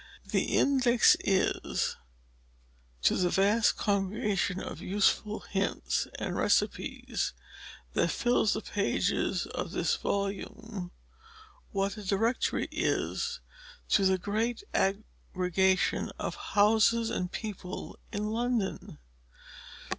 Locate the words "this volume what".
9.73-11.93